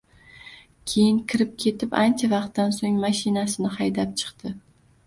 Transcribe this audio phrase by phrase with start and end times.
[0.93, 4.59] Keyin kirib ketib, ancha vaqtdan so‘ng mashinasini haydab chiqdi